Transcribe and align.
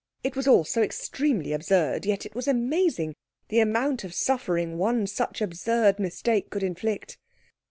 It 0.23 0.35
was 0.35 0.47
all 0.47 0.63
so 0.63 0.81
extremely 0.81 1.53
absurd; 1.53 2.07
yet 2.07 2.25
it 2.25 2.33
was 2.33 2.47
amazing 2.47 3.13
the 3.49 3.59
amount 3.59 4.03
of 4.03 4.15
suffering 4.15 4.79
one 4.79 5.05
such 5.05 5.41
absurd 5.43 5.99
mistake 5.99 6.49
could 6.49 6.63
inflict. 6.63 7.19